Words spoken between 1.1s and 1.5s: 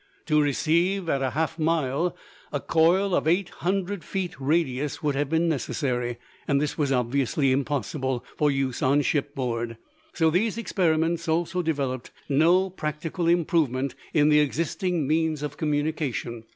a